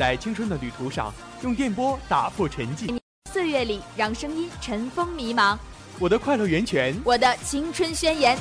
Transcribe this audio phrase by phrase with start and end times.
[0.00, 2.98] 在青春的旅途上，用电波打破沉寂。
[3.30, 5.58] 岁月里，让声音尘封迷茫。
[5.98, 8.34] 我的快乐源泉，我的青春宣言。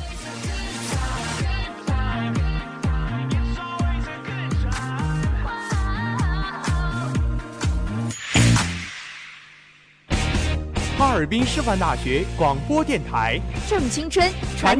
[10.97, 14.79] 哈尔滨师范大学广播电台，正青春，传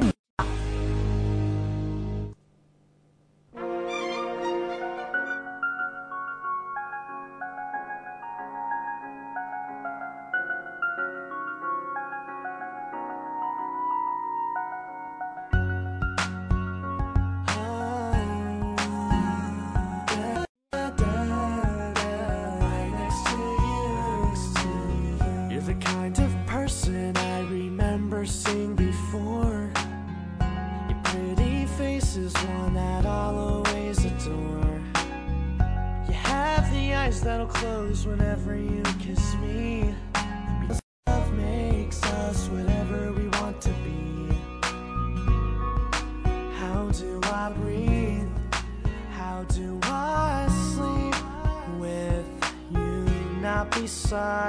[54.09, 54.48] passar.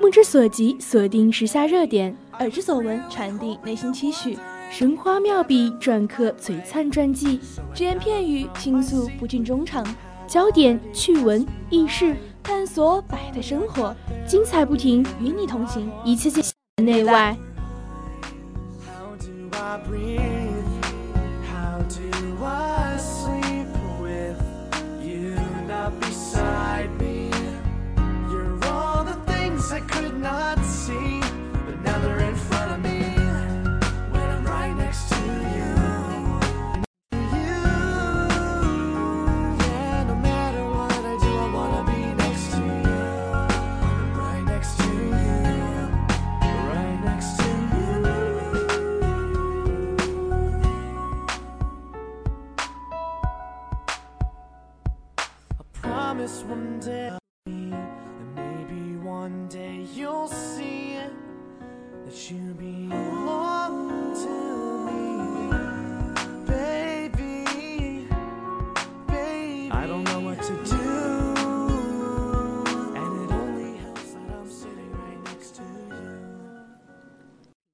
[0.00, 4.38] 目之所及，锁定时下热点；耳之所闻，传递内心期许。
[4.70, 7.40] 神花妙笔，篆刻璀璨传记，
[7.74, 9.86] 只言片语倾诉不尽衷肠。
[10.26, 13.96] 焦点、趣闻、轶事，探索百态生活，
[14.26, 16.44] 精彩不停，与你同行，一切尽
[16.84, 17.34] 内外。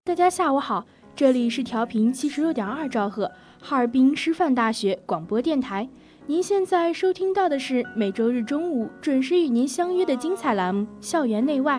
[0.07, 0.85] 大家下午好，
[1.17, 5.89] 这里是调频七十六点二兆赫，哈尔滨师范大学广播电台。
[6.27, 11.79] 您现在收听到的是每周日中午准时与您相约的精彩栏目《校园内外》，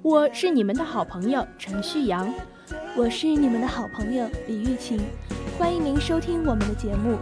[0.00, 2.32] 我是你们的好朋友陈旭阳。
[2.96, 4.98] 我是你们的好朋友李玉琴，
[5.58, 7.18] 欢迎您收听我们的节目。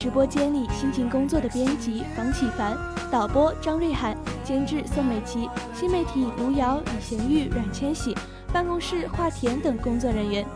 [0.00, 2.76] 直播间里辛勤工作的编辑房启凡、
[3.10, 4.14] 导播张瑞涵、
[4.44, 8.14] 监制宋美琪、新媒体卢瑶、李贤玉、阮千玺、
[8.54, 10.46] 办公室画田等工作人员。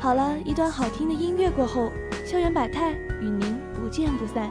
[0.00, 1.92] 好了，一段好听的音乐过后，
[2.26, 2.90] 校园百态
[3.20, 4.50] 与您不见不散。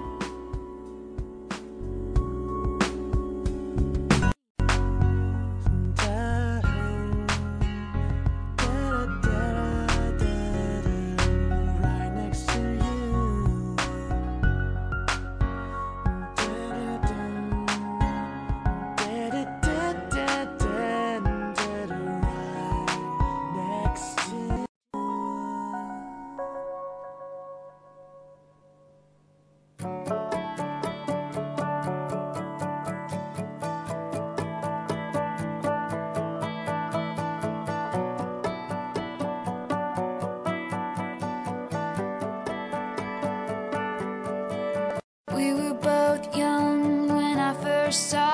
[47.89, 48.28] first time.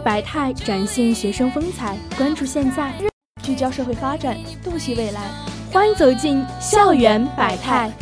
[0.00, 2.92] 百态展现学生风采，关注现在，
[3.42, 5.20] 聚焦社会发展，洞悉未来。
[5.72, 7.92] 欢迎走进校园百态。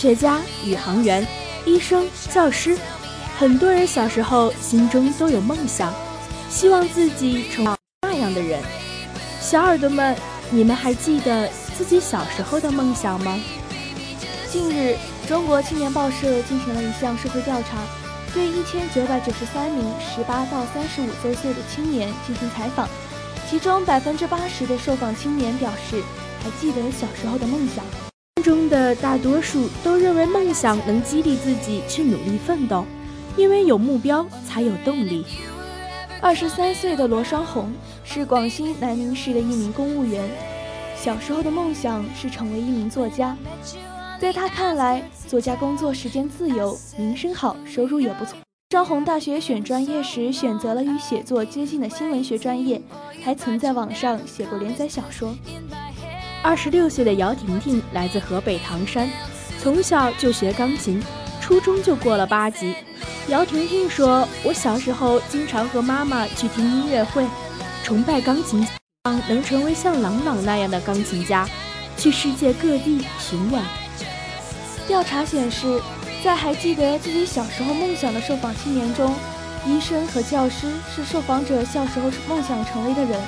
[0.00, 1.28] 学家、宇航员、
[1.66, 2.74] 医生、教师，
[3.38, 5.92] 很多人小时候心中都有梦想，
[6.48, 8.62] 希望自己成为那样的人。
[9.42, 10.16] 小耳朵们，
[10.48, 13.38] 你们还记得自己小时候的梦想吗？
[14.50, 14.96] 近日，
[15.28, 17.76] 中国青年报社进行了一项社会调查，
[18.32, 22.88] 对一千九百九十三名十八到三十五周岁的青年进行采访，
[23.50, 26.02] 其中百分之八十的受访青年表示
[26.42, 28.09] 还记得小时候的梦想。
[28.42, 32.84] 中的大多数都认为梦想能激励自己去努力奋斗，
[33.36, 35.24] 因为有目标才有动力。
[36.20, 37.72] 二十三岁的罗双红
[38.04, 40.28] 是广西南宁市的一名公务员，
[40.96, 43.36] 小时候的梦想是成为一名作家。
[44.20, 48.36] 在他看来，作家工作时间自由，名声好，收入也不错。
[48.72, 52.80] 双红大学选专业时选择了与写作接近的新闻学专业，
[53.24, 55.34] 还曾在网上写过连载小说。
[56.42, 59.10] 二十六岁的姚婷婷来自河北唐山，
[59.60, 61.02] 从小就学钢琴，
[61.38, 62.74] 初中就过了八级。
[63.28, 67.26] 姚婷婷说：“我小时候经常和妈妈去听音乐会，
[67.84, 71.46] 崇拜钢琴家，能成为像郎朗那样的钢琴家，
[71.98, 73.62] 去世界各地巡演。”
[74.88, 75.78] 调查显示，
[76.24, 79.14] 在还记得自己小时候梦想的受访青年中，
[79.66, 80.66] 医生和教师
[80.96, 83.20] 是受访者小时候梦想成为的人，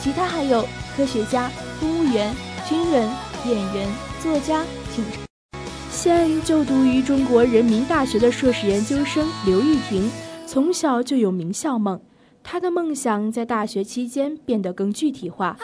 [0.00, 1.50] 其他还有科学家、
[1.80, 2.32] 公务员、
[2.68, 3.08] 军人、
[3.46, 3.88] 演员、
[4.20, 4.62] 作家、
[4.94, 5.20] 警察。
[5.90, 10.08] 现就读于中国人民大学的硕士研究生刘玉婷，
[10.46, 12.00] 从小就有名校梦，
[12.42, 15.56] 她的梦想在大学期间变得更具体化。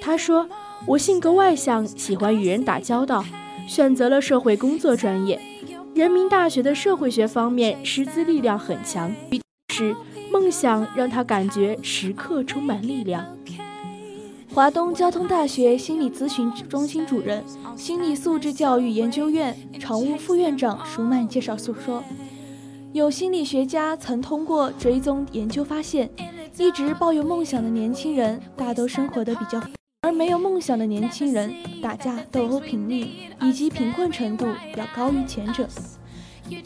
[0.00, 0.48] 她说
[0.88, 3.24] ：“我性格外向，喜欢与人打交道。”
[3.66, 5.40] 选择了社会工作专业，
[5.92, 9.40] 人民大学的社会学方面师资力量很强，于
[9.74, 9.96] 是
[10.30, 13.26] 梦想让她感觉时刻充满力量。
[14.56, 17.44] 华东交通大学心理咨询中心主任、
[17.76, 22.02] 心理素质教育研究院常务副院长舒曼介绍诉说，
[22.94, 26.08] 有心理学家曾通过追踪研究发现，
[26.56, 29.60] 一直抱有梦想的年轻人大都生活的比较。
[30.00, 33.10] 而没有梦想的年轻人，打架斗殴频率
[33.42, 35.68] 以及贫困程度要高于前者。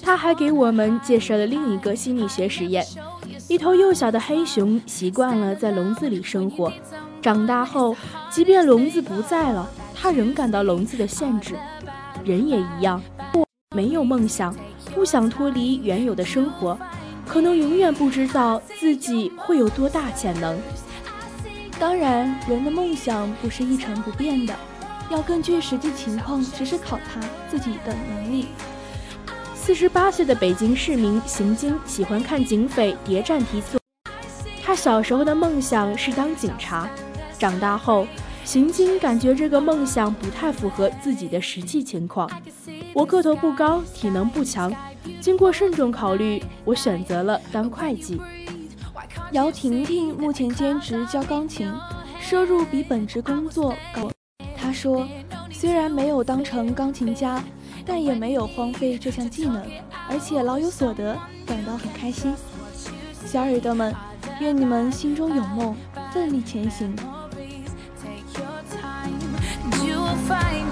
[0.00, 2.86] 他还给我们介绍了另一个心理学实验：
[3.48, 6.72] 一头幼小的黑熊习惯了在笼子里生活，
[7.20, 7.94] 长大后，
[8.30, 11.54] 即便笼子不在了，他仍感到笼子的限制。
[12.24, 14.54] 人也一样，不没有梦想，
[14.94, 16.78] 不想脱离原有的生活，
[17.26, 20.58] 可能永远不知道自己会有多大潜能。
[21.78, 24.54] 当然，人的梦想不是一成不变的，
[25.10, 28.48] 要根据实际情况实时考察自己的能力。
[29.54, 33.78] 四十八岁的北京市民邢晶喜欢看警匪谍战题材。
[34.62, 36.88] 他小时候的梦想是当警察，
[37.40, 38.06] 长大后，
[38.44, 42.30] 邢晶感觉这个梦想不太符合自己的实际情况。
[42.92, 44.70] 我个头不高，体能不强，
[45.22, 48.20] 经过慎重考虑，我选择了当会计。
[49.32, 51.72] 姚婷婷目前兼职教钢琴，
[52.20, 54.10] 收入比本职工作高。
[54.54, 55.08] 她说
[55.50, 57.42] ：“虽然没有当成钢琴家，
[57.86, 59.64] 但也没有荒废这项技能，
[60.10, 61.16] 而且老有所得，
[61.46, 62.34] 感到很开心。
[63.24, 63.94] 小耳朵们，
[64.40, 65.74] 愿你们心中有梦，
[66.12, 66.94] 奋力前行。
[70.30, 70.69] Find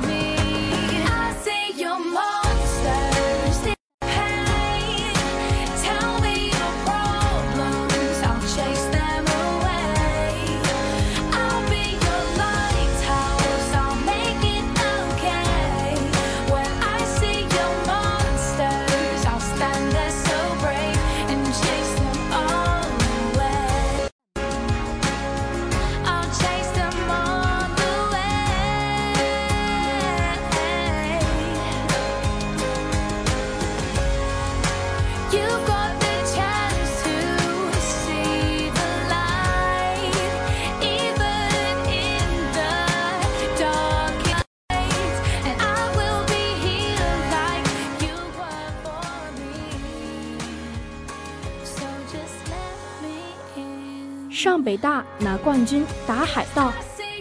[54.81, 56.73] 大拿冠军打海盗，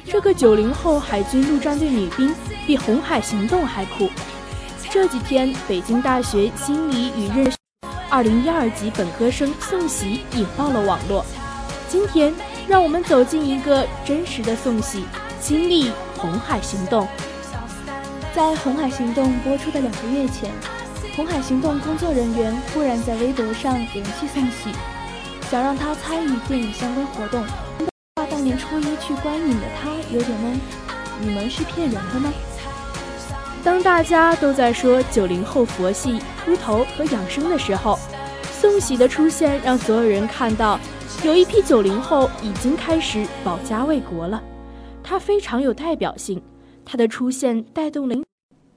[0.05, 2.33] 这个九零后海军陆战队女兵
[2.65, 4.09] 比红海行动还酷。
[4.89, 7.57] 这几天，北京大学心理与认识
[8.09, 11.25] 二零一二级本科生宋喜引爆了网络。
[11.89, 12.33] 今天，
[12.67, 15.05] 让我们走进一个真实的宋喜
[15.41, 17.07] 经历红海行动。
[18.35, 20.51] 在《红海行动》播出的两个月前，
[21.15, 24.71] 红海行动工作人员忽然在微博上联系宋喜，
[25.49, 27.43] 想让他参与电影相关活动。
[28.15, 30.57] 怕大年初一去观影的他有点懵，
[31.21, 32.33] 你们是骗人的吗？
[33.63, 37.97] 当大家都在说九零后佛系、秃头和养生的时候，
[38.51, 40.79] 宋喜的出现让所有人看到，
[41.23, 44.41] 有一批九零后已经开始保家卫国了。
[45.03, 46.41] 他非常有代表性，
[46.83, 48.15] 他的出现带动了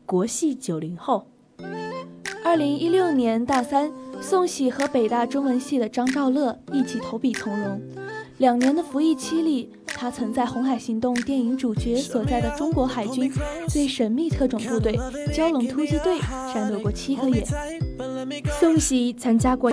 [0.07, 1.27] 国系九零后。
[2.45, 7.81] 二零一六年大三，宋喜和北大中文系的张兆乐一起投笔从戎。
[8.39, 13.31] 两年的服役期里，他曾在《红海行动》电影主角所在的中国海军
[13.69, 14.99] 最神秘特种部队——
[15.35, 16.19] 蛟龙突击队
[16.55, 17.45] 战斗过七个月。
[18.59, 19.71] 宋喜参加过，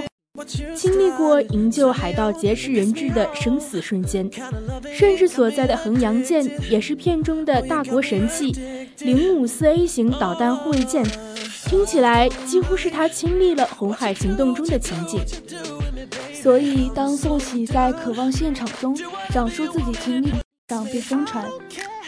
[0.76, 4.30] 经历过营救海盗劫持人质的生死瞬间，
[4.92, 8.52] 甚至所在的衡阳舰也是片中的大国神器
[9.00, 11.06] 零五四 A 型导弹护卫舰。
[11.68, 15.20] 听起来几乎是他亲历了红海行动中的情景。
[16.34, 18.98] 所以，当宋喜在渴望现场中
[19.34, 20.32] 讲述自己经历
[20.70, 21.46] 上被疯传，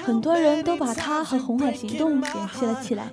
[0.02, 3.12] 很多人都把他和红海行动联系了起来。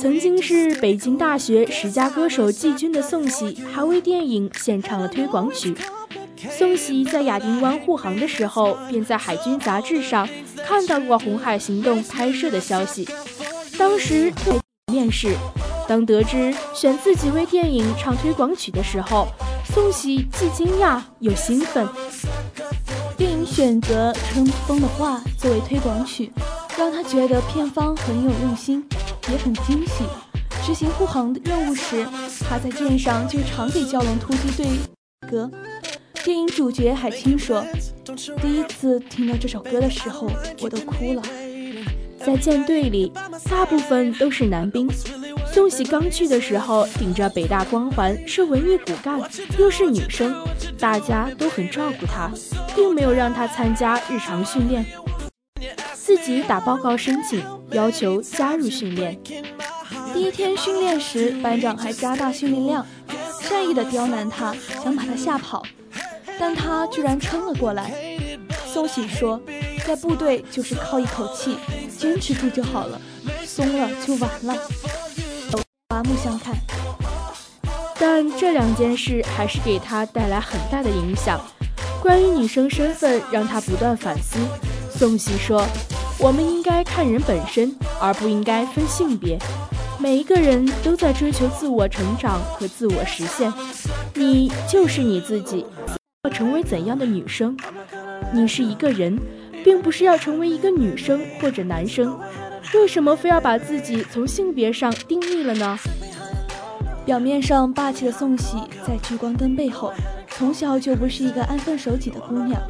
[0.00, 5.76] 曾经是北京大学十佳歌手季军的宋喜，还为电影献唱了推广曲。
[6.50, 10.26] 宋喜在亚丁湾护航的时候，便在海军杂志上
[10.64, 13.06] 看到过红海行动拍摄的消息。
[13.76, 14.32] 当时
[14.90, 15.36] 面试，
[15.88, 19.28] 当得知选自己为电影唱推广曲的时候，
[19.64, 21.88] 宋喜既惊讶又兴奋。
[23.16, 26.30] 电影选择春风的话作为推广曲，
[26.76, 28.84] 让他觉得片方很有用心，
[29.30, 30.04] 也很惊喜。
[30.64, 32.06] 执行护航的任务时，
[32.48, 34.66] 他在舰上就常给蛟龙突击队
[35.30, 35.50] 歌。
[36.24, 37.64] 电影主角海清说
[38.40, 41.22] ：“第一次听到这首歌的时候，我都哭了。”
[42.24, 43.12] 在舰队里，
[43.50, 44.88] 大部分都是男兵。
[45.52, 49.20] 宋喜刚去的时候，顶着北大光环，是文艺骨干，
[49.58, 50.34] 又是女生，
[50.78, 52.30] 大家都很照顾她，
[52.74, 54.86] 并没有让她参加日常训练，
[55.92, 59.18] 自己打报告申请，要求加入训练。
[60.14, 62.86] 第一天训练时，班长还加大训练量，
[63.42, 65.62] 善意的刁难她，想把她吓跑，
[66.38, 67.92] 但她居然撑了过来。
[68.64, 69.40] 宋喜说，
[69.86, 71.56] 在部队就是靠一口气，
[72.02, 73.00] 坚持住就好了，
[73.44, 74.56] 松了就完了。
[75.88, 76.52] 刮目相看。
[77.96, 81.40] 但这两件事还是给他带来很大的影响。
[82.02, 84.36] 关于女生身份，让他不断反思。
[84.90, 85.64] 宋喜说
[86.18, 89.38] ：“我们应该看人本身，而不应该分性别。
[90.00, 93.52] 每一个人都在追求自我成长和自我实现。
[94.14, 95.64] 你就是你自己，
[96.24, 97.56] 要成为怎样的女生？
[98.34, 99.16] 你是一个人，
[99.64, 102.18] 并不是要成为一个女生或者男生。
[102.74, 105.78] 为什么非要把自己从性别上定义了呢？”
[107.04, 109.92] 表面上霸气的宋喜，在聚光灯背后，
[110.30, 112.60] 从小就不是一个安分守己的姑娘。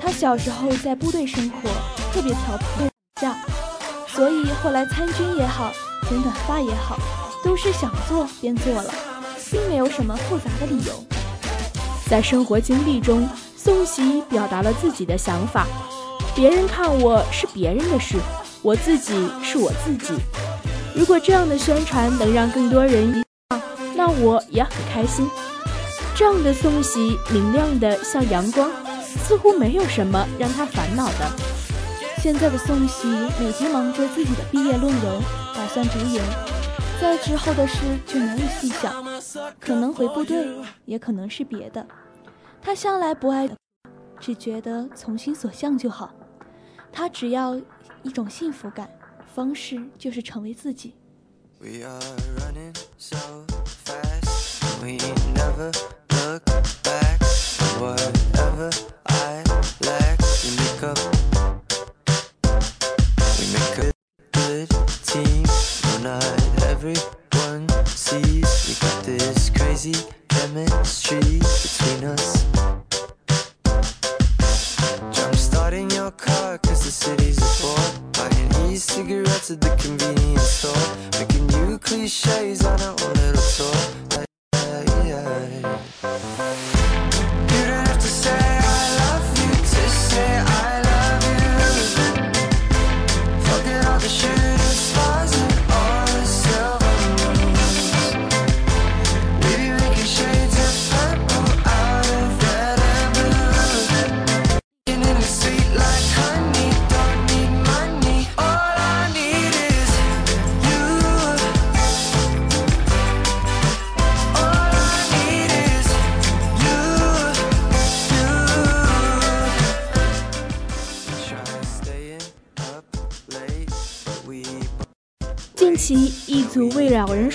[0.00, 1.68] 她小时候在部队生活，
[2.10, 3.36] 特别调皮架，
[4.08, 5.70] 所以后来参军也好，
[6.08, 6.96] 剪短发也好，
[7.44, 8.94] 都是想做便做了，
[9.50, 10.92] 并没有什么复杂的理由。
[12.08, 15.66] 在生活经历中，宋喜表达了自己的想法：
[16.34, 18.16] 别人看我是别人的事，
[18.62, 20.14] 我自己是我自己。
[20.94, 23.22] 如果这样的宣传能让更多人，
[23.94, 25.28] 那我也很开心。
[26.14, 28.70] 这样的宋喜，明亮的像阳光，
[29.04, 31.30] 似乎没有什么让他烦恼的。
[32.18, 33.08] 现在的宋喜
[33.38, 35.22] 每天忙着自己的毕业论文，
[35.54, 36.22] 打算读研，
[37.00, 39.04] 在之后的事就难以细想，
[39.58, 40.46] 可能回部队，
[40.84, 41.86] 也可能是别的。
[42.62, 43.48] 他向来不爱，
[44.18, 46.10] 只觉得从心所向就好。
[46.92, 47.60] 他只要
[48.02, 48.90] 一种幸福感，
[49.34, 50.94] 方式就是成为自己。
[51.60, 52.00] We are
[52.38, 53.16] running so
[53.84, 54.96] fast, we
[55.34, 55.72] never
[56.10, 56.42] look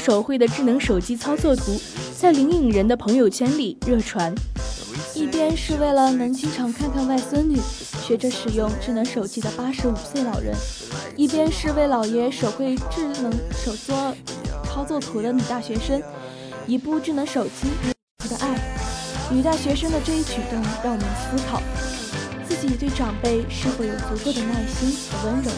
[0.06, 1.82] 手绘的智能手机操作图
[2.16, 4.32] 在灵隐人的朋友圈里热传。
[5.16, 7.60] 一边是为了能经常看看外孙女，
[8.04, 10.56] 学着使用智能手机的八十五岁老人，
[11.16, 14.16] 一边是为老爷手绘智能手作
[14.66, 16.00] 操作图的女大学生。
[16.68, 18.60] 一部智能手机，的爱。
[19.32, 21.60] 女大学生的这一举动让我们思考，
[22.48, 25.50] 自己对长辈是否有足够的耐心和温柔。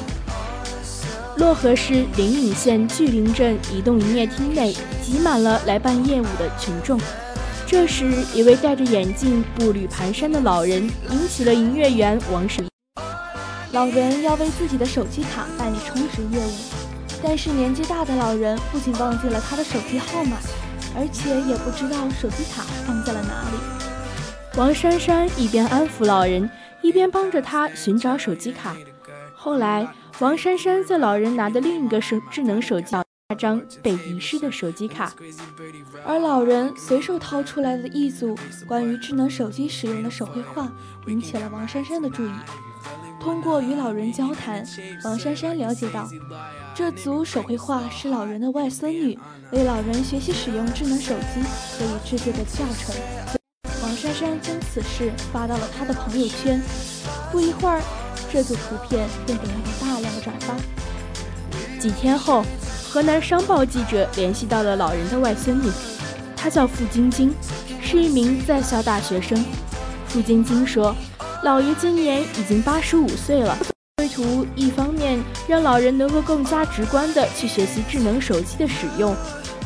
[1.37, 4.73] 漯河市灵隐县巨灵镇移动营业厅内
[5.03, 6.99] 挤满了来办业务的群众。
[7.67, 12.63] 这时，一位戴着眼镜、步履蹒跚的老人引起了营业员王石。
[13.71, 16.51] 老人要为自己的手机卡办理充值业务，
[17.21, 20.37] 但是年纪大的老人不仅忘记了他的手机号码，
[20.95, 24.57] 而且也不知道手机卡放在了哪里。
[24.57, 26.49] 王珊珊一边安抚老人，
[26.81, 28.75] 一边帮着他寻找手机卡。
[29.35, 29.87] 后来，
[30.19, 32.95] 王珊珊在老人拿的另一个手智能手机
[33.29, 35.13] 那张被遗失的手机卡，
[36.03, 40.71] 而老人随手掏出来的一组关于智能手机使用的手绘画，
[41.05, 42.31] 引起了王珊珊的注意。
[43.19, 44.65] 通过与老人交谈，
[45.03, 46.09] 王珊珊了解到，
[46.73, 49.19] 这组手绘画是老人的外孙女
[49.51, 51.41] 为老人学习使用智能手机
[51.77, 52.95] 可以制作的教程。
[53.83, 56.59] 王珊珊将此事发到了她的朋友圈，
[57.31, 57.81] 不一会儿，
[58.31, 60.55] 这组图片便得到了大量的转发。
[61.79, 62.43] 几天后，
[62.89, 65.69] 河南商报记者联系到了老人的外孙女，
[66.35, 67.33] 她叫付晶晶，
[67.81, 69.43] 是一名在校大学生。
[70.07, 70.95] 付晶晶说
[71.43, 73.57] ：“老爷今年已经八十五岁了，
[73.97, 79.15] 绘图一方面让老人能够更加直观地去学习智能手机的使用，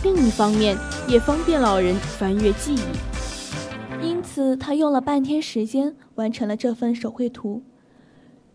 [0.03, 4.05] 另一方面也方便老人翻阅记忆。
[4.05, 7.63] 因此，他用了半天时间完成了这份手绘图。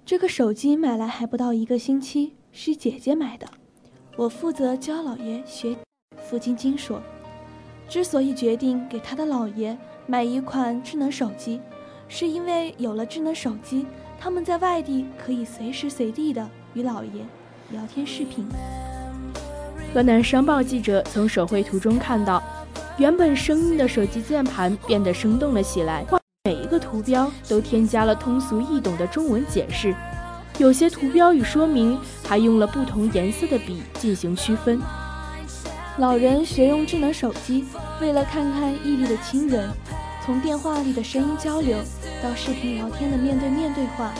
[0.07, 3.49] 这个手机买来还不到一个星期，是姐姐买的。
[4.15, 5.77] 我负责教老爷学。
[6.17, 7.03] 付晶晶说，
[7.89, 11.61] 之所以决定给他的老爷买一款智能手机，
[12.07, 13.85] 是因为有了智能手机，
[14.17, 17.27] 他们在外地可以随时随地的与老爷
[17.73, 18.47] 聊天视频。
[19.93, 22.41] 河南商报记者从手绘图中看到，
[22.97, 26.05] 原本生硬的手机键盘变得生动了起来，
[26.47, 29.93] 每一个图标都添加了通俗易懂的中文解释，
[30.59, 34.81] 有些图标与说明还用了不同颜色的笔进行区分。
[35.99, 37.65] 老人学用智能手机，
[38.01, 39.69] 为了看看异地的亲人，
[40.25, 41.79] 从电话里的声音交流
[42.23, 44.15] 到视频聊天的面对面对话，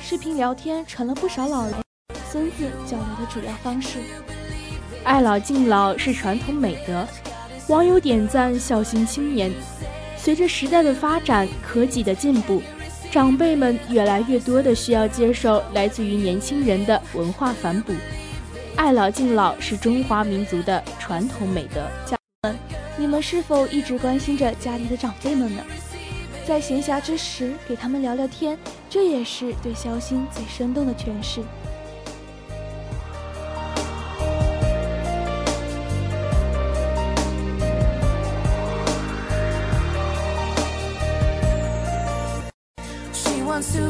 [0.00, 1.74] 视频聊天成了不少老人
[2.30, 3.98] 孙子交流的主要方式。
[5.04, 7.06] 爱老敬老是传统美德，
[7.68, 9.52] 网友点赞孝心青年。
[10.26, 12.60] 随着时代的发展，科技的进步，
[13.12, 17.92] 长辈们越来越多的需要接受来自于年轻人的文化反哺。
[18.74, 21.88] 爱老敬老是中华民族的传统美德。
[22.04, 22.58] 家人们，
[22.98, 25.62] 你们是否一直关心着家里的长辈们呢？
[26.44, 28.58] 在闲暇之时给他们聊聊天，
[28.90, 31.40] 这也是对孝心最生动的诠释。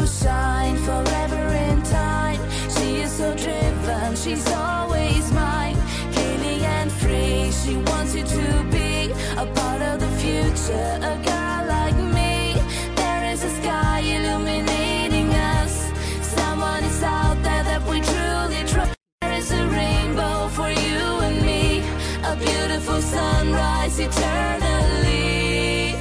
[0.06, 2.40] Shine forever in time.
[2.70, 5.76] She is so driven, she's always mine.
[6.14, 10.98] Kaylee and free, she wants you to be a part of the future.
[11.12, 12.54] A girl like me,
[12.94, 15.90] there is a sky illuminating us.
[16.22, 18.94] Someone is out there that we truly trust.
[19.22, 21.82] There is a rainbow for you and me,
[22.24, 25.96] a beautiful sunrise eternally.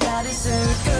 [0.00, 0.99] God is a girl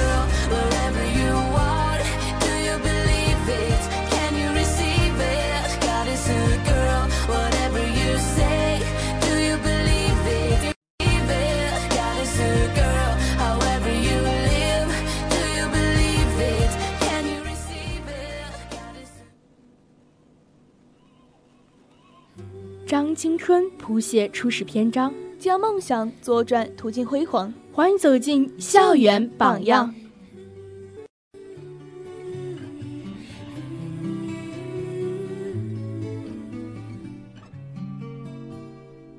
[23.41, 27.51] 春谱写初始篇章，将梦想左转，途径辉煌。
[27.73, 29.95] 欢迎走进校园榜样。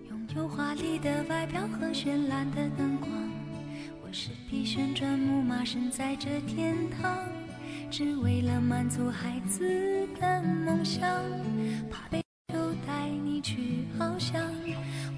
[0.08, 3.10] 拥有华丽的外表和绚烂的灯光，
[4.04, 7.28] 我是匹旋转木马，身在这天堂，
[7.90, 11.02] 只为了满足孩子的梦想，
[11.90, 12.22] 怕被
[13.12, 14.42] 带你去翱翔。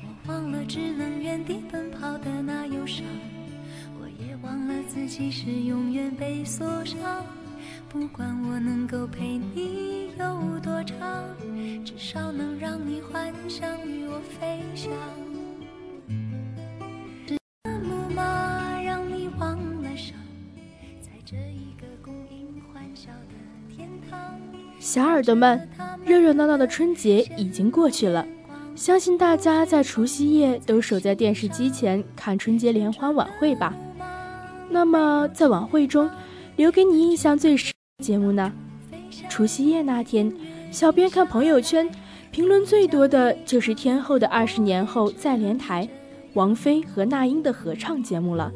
[0.01, 3.05] 我忘了只能原地奔跑的那忧伤，
[3.99, 6.99] 我也忘了自己是永远被锁上。
[7.89, 11.23] 不管我能够陪你有多长，
[11.85, 14.91] 至少能让你幻想与我飞翔。
[17.27, 17.37] 是
[17.83, 20.17] 木马让你忘了伤，
[20.99, 23.35] 在这一个供应欢笑的
[23.69, 24.19] 天堂。
[24.79, 25.69] 小耳朵们，
[26.05, 28.25] 热热闹闹的春节已经过去了，
[28.75, 33.73] 相信大家在除夕夜都守在电视机前看春节联欢晚会吧。
[34.69, 36.09] 那么，在晚会中，
[36.57, 38.51] 留给你印象最深的节目呢？
[39.29, 40.31] 除夕夜那天，
[40.71, 41.89] 小编看朋友圈，
[42.31, 45.87] 评论最多的就是天后的二十年后再联台，
[46.33, 48.51] 王菲和那英的合唱节目了。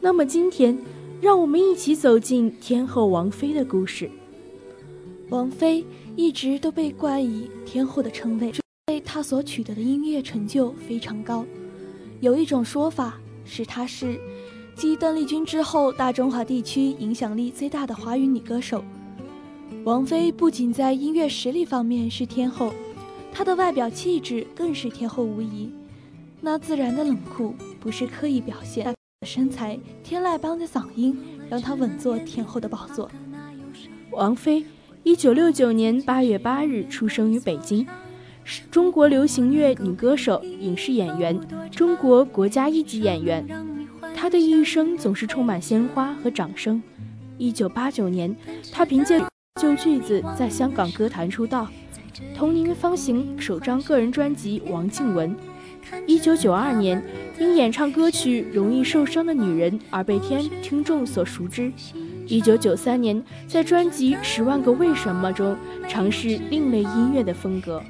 [0.00, 0.76] 那么今天，
[1.20, 4.10] 让我们一起走进天后王菲的故事。
[5.30, 5.84] 王菲
[6.16, 11.44] 一直都被冠以天后的称谓，因为她所取得的音乐成就非常高。
[12.20, 14.18] 有一种说法是她是
[14.74, 18.82] 继邓丽君之后，大中华地区影响力最大的华语女歌手。
[19.84, 22.72] 王菲不仅在音乐实力方面是天后，
[23.30, 25.70] 她的外表气质更是天后无疑。
[26.40, 31.18] 那自然的冷酷不是刻意表现，她的身材、天籁般的嗓音
[31.50, 33.10] 让她稳坐天后的宝座。
[34.10, 34.64] 王菲，
[35.08, 37.86] 一九六九年八月八日出生于北京，
[38.44, 41.40] 是中国流行乐女歌手、影视演员，
[41.70, 43.42] 中国国家一级演员。
[44.14, 46.82] 她的一生总是充满鲜花和掌声。
[47.38, 48.36] 一九八九年，
[48.70, 49.18] 她凭借
[49.58, 51.66] 《旧句子》在香港歌坛出道，
[52.36, 55.34] 同年发行首张个人专辑《王静文》。
[56.06, 57.02] 一九九二年，
[57.40, 61.72] 因演唱歌曲《容易受伤的女人》而被天听众所熟知。
[62.28, 65.56] 一九九三年，在专辑《十万个为什么》中
[65.88, 67.82] 尝试另类音乐的风格。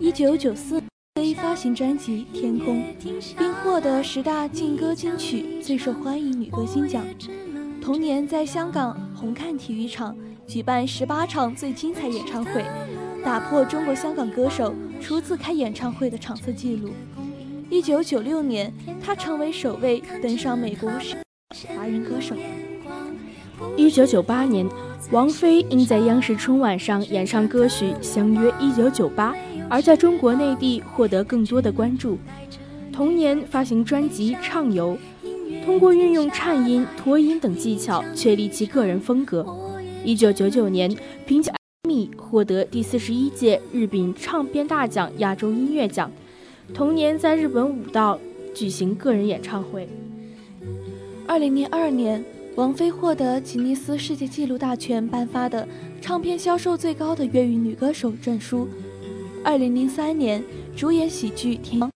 [0.00, 0.82] 一九九四
[1.14, 2.82] 年发行专辑《天空》，
[3.38, 7.04] 并获得十大劲歌金曲最受欢迎女歌星奖。
[7.80, 10.16] 同年，在香港红磡体育场
[10.48, 12.64] 举办十八场最精彩演唱会，
[13.24, 16.90] 打破中国香港歌手初次开演唱会的场次纪录。
[17.70, 20.90] 一九九六年，她成为首位登上美国
[21.76, 22.34] 华人歌手。
[23.76, 24.68] 一九九八年，
[25.10, 29.32] 王菲因在央视春晚上演唱歌曲《相约一九九八》，
[29.68, 32.18] 而在中国内地获得更多的关注。
[32.92, 34.96] 同年发行专辑《畅游》，
[35.64, 39.44] 通过运用颤音、拖音等技巧确立其个人风格。
[40.04, 40.94] 一九九九年，
[41.26, 41.50] 凭借
[41.88, 46.10] 《米》获得第四十一届日本唱片大奖亚洲音乐奖。
[46.72, 48.18] 同年，在日本武道
[48.54, 49.88] 举行个人演唱会。
[51.26, 52.24] 二零零二年。
[52.56, 55.66] 王菲获得吉尼斯世界纪录大全颁发的
[56.00, 58.68] 唱片销售最高的粤语女歌手证书。
[59.42, 60.42] 二零零三年
[60.76, 61.90] 主演喜剧《天王》。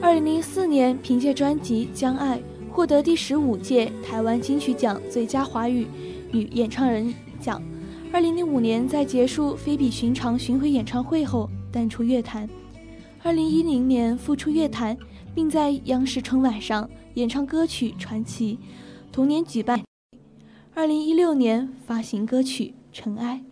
[0.00, 2.38] 二零零四年凭借专辑《将爱》
[2.70, 5.88] 获得第十五届台湾金曲奖最佳华语
[6.30, 7.60] 女演唱人奖。
[8.12, 12.48] 二零零五年在结束非比寻常巡回演唱会后淡出乐坛。
[13.24, 14.96] 二零一零年复出乐坛，
[15.34, 18.56] 并在央视春晚上演唱歌曲《传奇》。
[19.10, 19.82] 同年举办。
[20.76, 23.44] 二零一六年发行歌曲《尘埃》。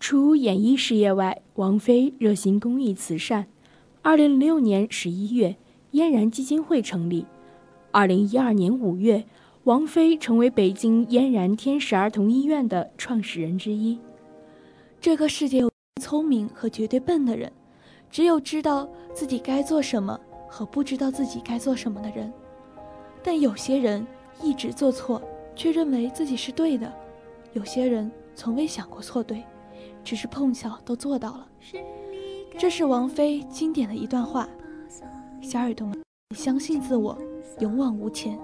[0.00, 3.46] 除演艺事业外，王菲热心公益慈善。
[4.00, 5.54] 二零零六年十一月，
[5.90, 7.26] 嫣然基金会成立。
[7.90, 9.26] 二零一二年五月，
[9.64, 13.98] 王菲成为北京嫣然天使儿童医院的创始人之一。
[15.02, 17.52] 这个世界有聪明和绝对笨的人，
[18.10, 22.32] 只有知道自己该做什么和不知道自己该做什么的人。
[23.22, 24.06] 但有些人
[24.42, 25.20] 一直做错，
[25.54, 26.88] 却认为自己是对的；
[27.52, 29.44] 有些人从未想过错对，
[30.02, 31.48] 只是碰巧都做到了。
[32.58, 34.48] 这是王菲经典的一段话
[35.42, 36.02] ：“小耳朵们，
[36.36, 37.18] 相信自我，
[37.60, 38.38] 勇往无前。”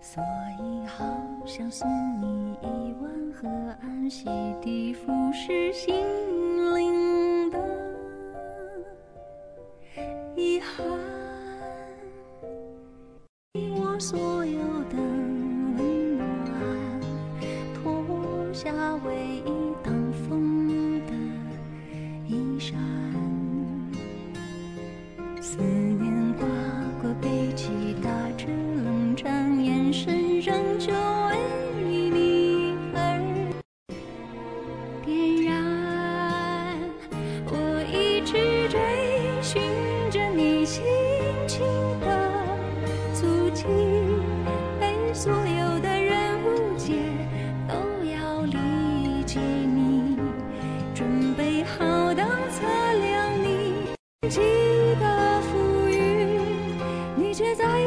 [0.00, 0.22] 所
[0.60, 1.04] 以，好
[1.44, 1.88] 想送
[2.20, 3.48] 你一碗河
[3.82, 4.26] 岸洗
[4.62, 5.94] 涤腐蚀心
[6.74, 7.58] 灵的
[10.36, 10.86] 遗憾，
[14.04, 15.13] 所有的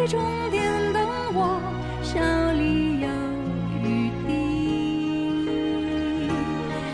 [0.08, 1.60] 终点等我，
[2.02, 2.22] 笑
[2.54, 3.08] 里有
[3.84, 4.30] 雨滴。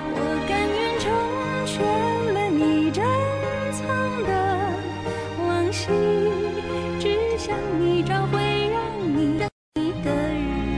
[0.10, 0.18] 我
[0.50, 1.06] 甘愿成
[1.68, 1.76] 全
[2.34, 3.06] 了你珍
[3.72, 3.86] 藏
[4.24, 4.30] 的
[5.46, 5.92] 往昔，
[7.00, 8.82] 只想你找回让
[9.16, 9.48] 你的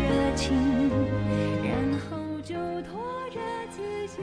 [0.09, 0.51] 热情，
[1.63, 1.71] 然
[2.01, 2.99] 后就拖
[3.31, 4.17] 着自己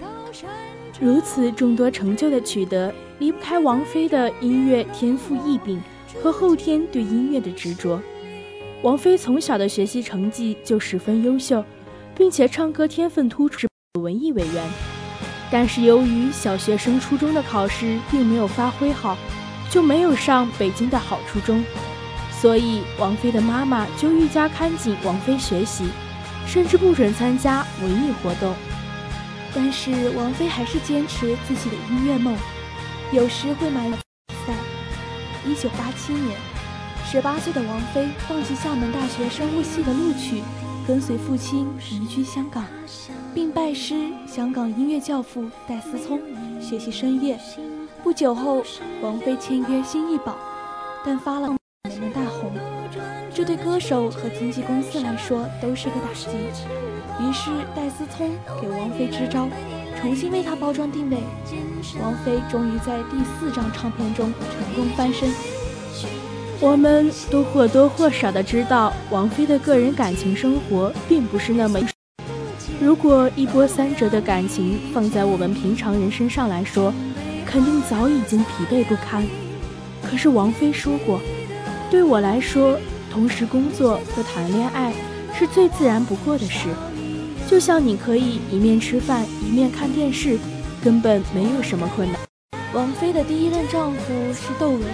[0.00, 0.50] 到山
[0.92, 1.06] 中。
[1.06, 5.80] 如此众多成就的取得，离不开王菲的音乐天赋异禀
[6.22, 8.00] 和后天对音乐的执着。
[8.82, 11.64] 王菲从小的学习成绩就十分优秀，
[12.16, 13.66] 并且唱歌天分突出，
[14.00, 14.70] 文艺委员。
[15.50, 19.16] 但是由于小学生初中的考试并没有发挥好，
[19.70, 21.64] 就没有上北京的好初中，
[22.30, 25.88] 所以王菲的妈妈就愈加看紧王菲学习，
[26.46, 28.54] 甚至不准参加文艺活动。
[29.54, 32.36] 但是王菲还是坚持自己的音乐梦，
[33.12, 34.07] 有时会买。
[35.48, 36.38] 一九八七年，
[37.06, 40.42] 十八岁的王菲放弃厦门大学生物系的录取，
[40.86, 42.66] 跟随父亲移居香港，
[43.32, 43.94] 并拜师
[44.26, 46.20] 香港音乐教父戴思聪
[46.60, 47.34] 学习声乐。
[48.04, 48.62] 不久后，
[49.00, 50.36] 王菲签约新艺宝，
[51.02, 52.52] 但发了没能大红，
[53.34, 56.28] 这对歌手和经纪公司来说都是个打击。
[57.20, 58.30] 于是戴思聪
[58.60, 59.48] 给王菲支招，
[60.00, 61.18] 重新为她包装定位。
[62.00, 65.28] 王菲终于在第四张唱片中成功翻身。
[66.60, 71.80] 我们都或多或少的知道，王菲的个人感情生活并不是那么。
[72.80, 76.92] 如果一波三折的感情放在我们平常人身上来说，
[77.44, 79.26] 肯定早已经疲惫不堪。
[80.02, 81.20] 可是王菲说过，
[81.90, 82.78] 对我来说，
[83.12, 84.92] 同时工作和谈恋爱
[85.36, 86.68] 是最自然不过的事。
[87.48, 90.38] 就像你可以一面吃饭一面看电视，
[90.84, 92.20] 根本没有什么困难。
[92.74, 94.84] 王菲的第一任丈夫是窦唯，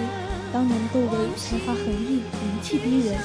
[0.53, 3.17] 当年窦唯才华横溢，灵气逼人，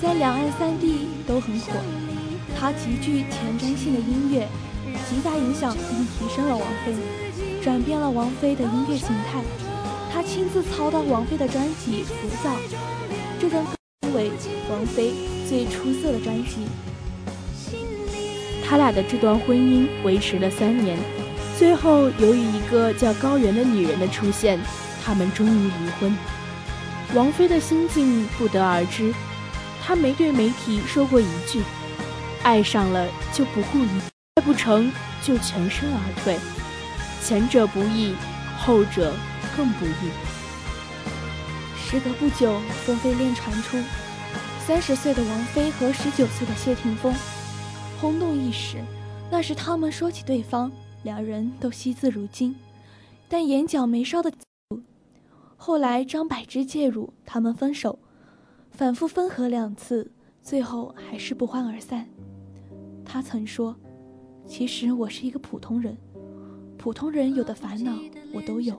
[0.00, 1.72] 在两岸三地都很火。
[2.58, 4.48] 他极具前瞻性的音乐，
[5.10, 6.94] 极大影响并提升了王菲，
[7.62, 9.42] 转变了王菲的音乐形态。
[10.10, 12.50] 他亲自操刀王菲的专辑《浮躁》，
[13.38, 13.62] 这张
[14.00, 14.30] 称为
[14.70, 15.12] 王菲
[15.46, 16.64] 最出色的专辑。
[18.66, 20.98] 他俩的这段婚姻维持了三年，
[21.58, 24.58] 最后由于一个叫高原的女人的出现，
[25.04, 26.16] 他们终于离婚。
[27.14, 29.14] 王菲的心境不得而知，
[29.84, 31.62] 她没对媒体说过一句
[32.42, 34.00] ：“爱上了就不顾一，
[34.36, 34.90] 爱不成
[35.22, 36.36] 就全身而退。”
[37.22, 38.14] 前者不易，
[38.58, 39.14] 后者
[39.56, 40.10] 更不易。
[41.78, 43.76] 时隔不久，分飞恋传出，
[44.66, 47.14] 三十岁的王菲和十九岁的谢霆锋。
[48.04, 48.76] 轰动一时，
[49.30, 50.70] 那是他们说起对方，
[51.04, 52.54] 两人都惜字如金。
[53.30, 54.30] 但眼角眉梢的，
[55.56, 57.98] 后来张柏芝介入，他们分手，
[58.70, 60.12] 反复分合两次，
[60.42, 62.06] 最后还是不欢而散。
[63.06, 63.74] 他曾说
[64.46, 65.96] ：“其实我是一个普通人，
[66.76, 67.96] 普通人有的烦恼
[68.34, 68.78] 我都有，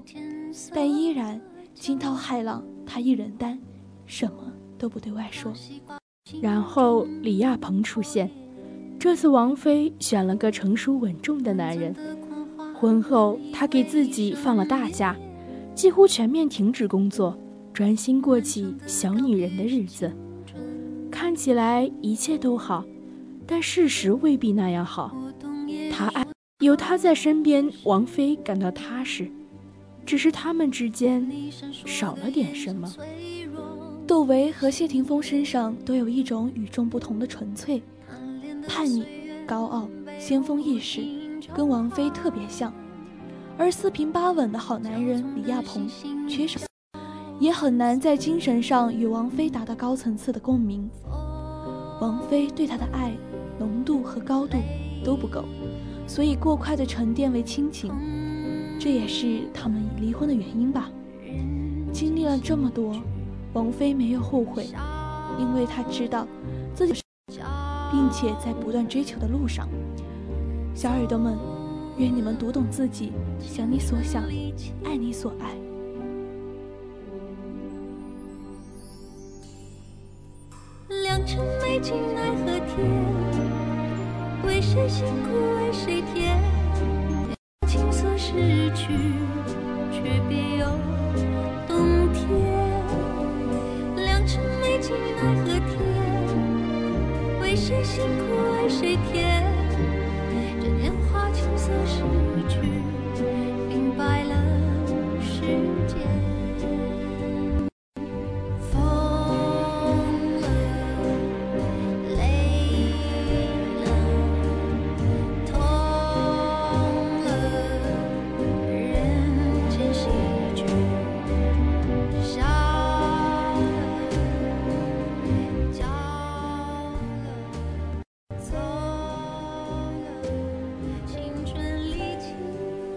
[0.71, 1.41] 但依然
[1.73, 3.59] 惊涛骇浪他一人担，
[4.05, 5.51] 什么都不对外说。”
[6.39, 8.29] 然后李亚鹏出现。
[9.05, 11.95] 这次王菲选了个成熟稳重的男人。
[12.73, 15.15] 婚后，她给自己放了大假，
[15.75, 17.37] 几乎全面停止工作，
[17.71, 20.11] 专心过起小女人的日子。
[21.11, 22.83] 看起来一切都好，
[23.45, 25.15] 但事实未必那样好。
[25.91, 26.25] 他爱
[26.61, 29.29] 有他在身边，王菲感到踏实。
[30.03, 31.31] 只是他们之间
[31.85, 32.91] 少了点什么。
[34.07, 37.83] 窦唯和谢霆锋身上都有一种与众不同的纯粹、
[38.67, 39.06] 叛逆、
[39.45, 39.88] 高傲、
[40.19, 41.01] 先锋意识，
[41.56, 42.73] 跟王菲特别像。
[43.58, 45.88] 而四平八稳的好男人李亚鹏，
[46.28, 46.60] 缺少，
[47.39, 50.89] 也很难在精神上与王菲达到高层次的共鸣。
[52.01, 53.13] 王菲对他的爱
[53.58, 54.58] 浓度和高度
[55.04, 55.45] 都不够，
[56.06, 57.91] 所以过快的沉淀为亲情。
[58.78, 60.89] 这也是他们离婚的原因吧。
[61.93, 62.93] 经历了这么多，
[63.54, 64.67] 王菲没有后悔，
[65.39, 66.28] 因为她知道
[66.73, 67.01] 自己，
[67.95, 69.69] 并且在不断追求的路上。
[70.73, 71.38] 小耳朵们，
[71.95, 74.25] 愿你们读懂自己，想你所想，
[74.84, 75.55] 爱你所爱。
[81.03, 82.86] 良辰美景奈何天，
[84.45, 86.38] 为谁辛苦为谁甜？
[87.65, 88.91] 青涩逝去，
[89.89, 90.67] 却别有
[91.65, 92.54] 洞天。
[97.85, 99.34] 辛苦为谁甜？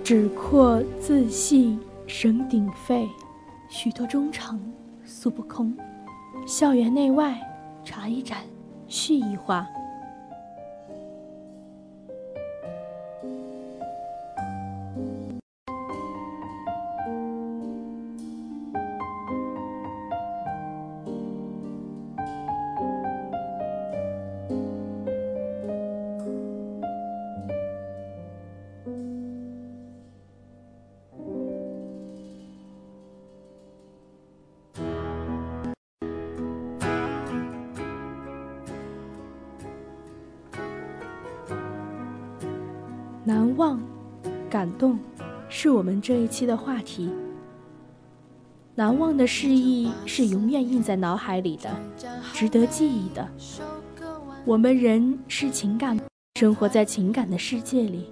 [0.09, 3.07] 纸阔自细声鼎沸，
[3.69, 4.59] 许多衷肠
[5.05, 5.77] 诉不空。
[6.47, 7.39] 校园内外
[7.85, 8.39] 茶一盏，
[8.87, 9.67] 叙一话。
[43.29, 43.79] 难忘、
[44.49, 44.99] 感动，
[45.51, 47.11] 是我们这一期的话题。
[48.75, 51.69] 难忘的事意是永远印在脑海里的，
[52.33, 53.29] 值得记忆的。
[54.47, 56.01] 我们人是情感，
[56.37, 58.07] 生活在情感的世界里，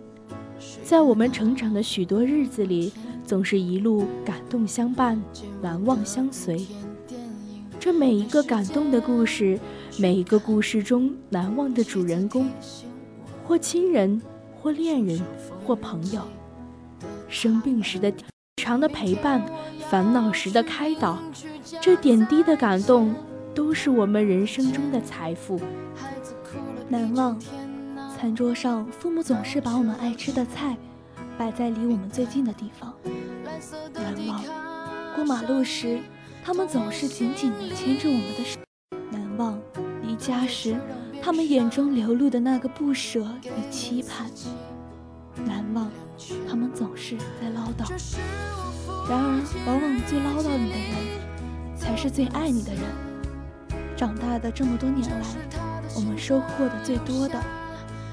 [0.85, 2.93] 在我们成长的许多日子里，
[3.25, 5.19] 总是一路感动相伴，
[5.63, 6.67] 难忘相随。
[7.81, 9.59] 这每一个感动的故事，
[9.99, 12.51] 每一个故事中难忘的主人公，
[13.47, 14.21] 或亲人。
[14.67, 15.21] 或恋人，
[15.65, 16.21] 或朋友，
[17.29, 18.13] 生病时的
[18.57, 19.41] 长的陪伴，
[19.89, 21.17] 烦恼时的开导，
[21.81, 23.15] 这点滴的感动，
[23.55, 25.61] 都是我们人生中的财富。
[26.89, 27.39] 难忘，
[28.19, 30.77] 餐桌上父母总是把我们爱吃的菜
[31.39, 32.93] 摆在离我们最近的地方。
[33.95, 34.43] 难忘，
[35.15, 36.01] 过马路时，
[36.45, 38.59] 他们总是紧紧地牵着我们的手。
[39.13, 39.57] 难忘，
[40.03, 40.77] 离家时。
[41.23, 44.31] 他们眼中流露的那个不舍与期盼，
[45.45, 45.91] 难忘。
[46.49, 47.91] 他们总是在唠叨，
[49.09, 52.83] 然而往往最唠叨你的人，才是最爱你的人。
[53.95, 55.27] 长大的这么多年来，
[55.95, 57.39] 我们收获的最多的，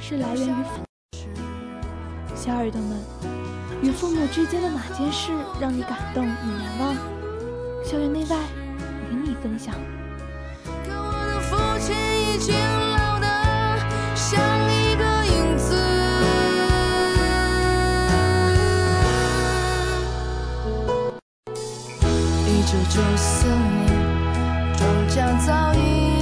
[0.02, 0.84] 是来源于父。
[2.36, 3.00] 小耳朵们，
[3.82, 5.32] 与父母之间的哪件事
[5.62, 6.96] 让你感动与难忘？
[7.86, 8.38] 校园内外，
[9.12, 9.74] 与你分享。
[12.34, 12.38] 一
[22.66, 23.88] 九九四年，
[24.78, 26.13] 庄稼早已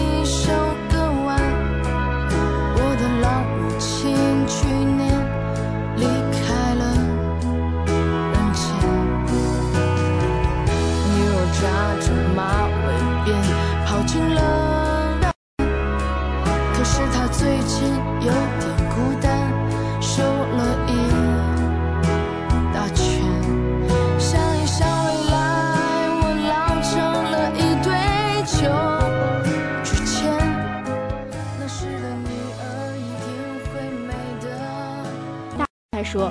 [36.12, 36.30] 说，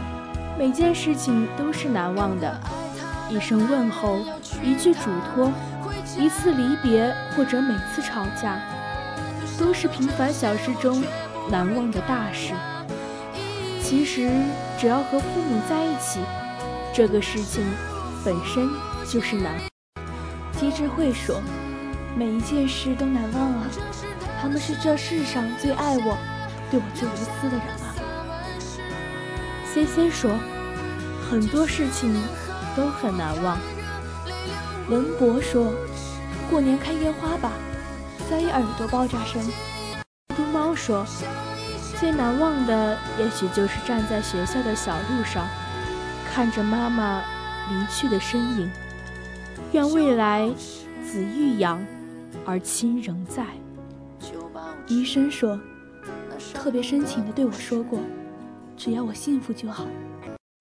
[0.59, 2.55] 每件事情都是难忘的，
[3.31, 4.19] 一声问候，
[4.63, 5.51] 一句嘱托，
[6.19, 8.61] 一次离别或者每次吵架，
[9.59, 11.03] 都是平凡小事中
[11.51, 12.53] 难忘的大事。
[13.83, 14.31] 其实，
[14.79, 16.21] 只要和父母在一起，
[16.93, 17.65] 这个事情
[18.23, 18.69] 本身
[19.09, 19.55] 就是难。
[20.59, 21.41] 机智会说
[22.15, 23.67] ：“每一件事都难忘啊，
[24.43, 26.19] 他们是这世上最爱我、
[26.71, 27.65] 对我最无私的人。”
[29.73, 30.33] C C 说
[31.31, 32.13] ：“很多事情
[32.77, 33.57] 都很难忘。”
[34.91, 35.73] 文博说
[36.51, 37.53] ：“过年看烟花吧，
[38.29, 39.41] 塞耳朵爆炸声。”
[40.35, 41.07] 嘟猫说
[42.01, 45.47] ：“最难忘的，也许就是站在学校的小路上，
[46.33, 47.23] 看着妈妈
[47.69, 48.69] 离去的身影。
[49.71, 50.51] 愿未来
[51.07, 51.81] 子欲养，
[52.45, 53.47] 而亲仍在。”
[54.89, 55.61] 医生说
[56.53, 58.01] ：“特别深情地对我说过，
[58.83, 59.87] 只要我幸福就好。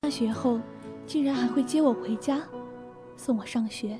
[0.01, 0.59] 放学后，
[1.07, 2.41] 竟然还会接我回家。”
[3.15, 3.97] 送我上学。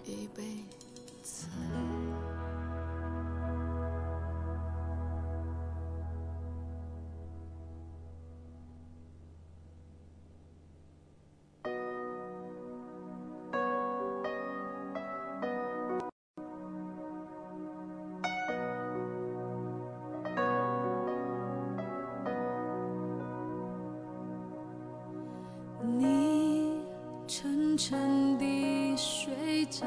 [27.90, 29.84] 沉沉地睡着，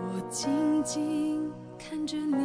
[0.00, 1.48] 我静静
[1.78, 2.43] 看着你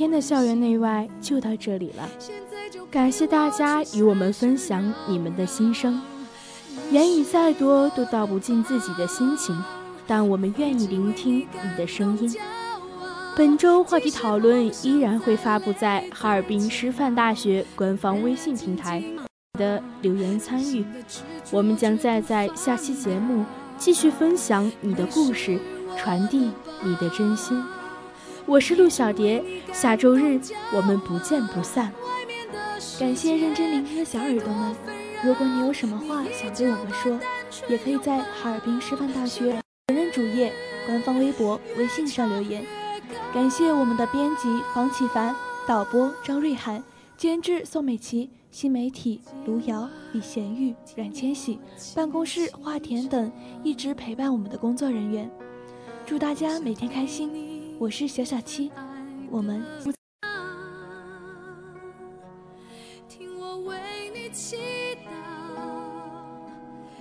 [0.00, 2.08] 天的校园内外就到这里了，
[2.90, 6.00] 感谢大家与我们分享你们的心声。
[6.90, 9.54] 言语再多都道不尽自己的心情，
[10.06, 12.34] 但我们愿意聆听你的声音。
[13.36, 19.04] 本周话题讨论依然会发布在哈尔滨师范大学官方微信平台
[19.58, 20.82] 的留言参与，
[21.50, 23.44] 我们将再在下期节目
[23.76, 25.58] 继续分享你的故事，
[25.98, 26.50] 传递
[26.82, 27.62] 你的真心。
[28.50, 29.40] 我是陆小蝶，
[29.72, 30.40] 下周日
[30.74, 31.92] 我们不见不散。
[32.98, 34.74] 感谢认真聆听的小耳朵们。
[35.22, 37.16] 如果你有什么话想对我们说，
[37.68, 40.52] 也可以在哈尔滨师范大学个人主页、
[40.84, 42.64] 官方微博、微信上留言。
[43.32, 45.32] 感谢我们的编辑房启凡、
[45.64, 46.82] 导播张瑞涵、
[47.16, 51.60] 监制宋美琪、新媒体卢瑶、李贤玉、阮千玺、
[51.94, 53.30] 办公室华田等
[53.62, 55.30] 一直陪伴我们的工作人员。
[56.04, 57.49] 祝大家每天开心！
[57.80, 58.70] 我是小小七，
[59.30, 59.64] 我们。
[63.08, 63.78] 听我为
[64.14, 64.58] 你祈
[64.96, 65.08] 祷，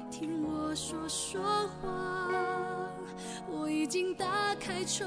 [0.09, 2.89] 听我说说话，
[3.51, 5.05] 我已经打开窗，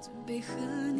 [0.00, 0.98] 准备和你。